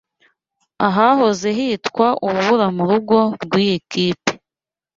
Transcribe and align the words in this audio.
Ahahoze 0.87 1.47
hitwa 1.57 2.07
urubura 2.27 2.67
murugo 2.75 3.17
rwiyi 3.43 3.77
kipe 3.89 4.31